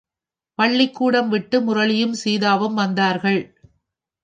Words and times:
பள்ளிக்கூடம் 0.59 1.29
விட்டு 1.29 1.61
முரளியும், 1.61 2.15
சீதாவும் 2.23 2.73
வந்தார்கள். 2.73 3.41